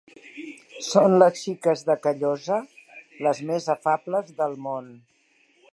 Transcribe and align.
Són 0.85 1.17
les 1.23 1.35
xiques 1.41 1.83
de 1.89 1.97
Callosa 2.07 2.59
les 3.27 3.45
més 3.53 3.71
afables 3.79 4.35
del 4.41 4.59
món. 4.69 4.93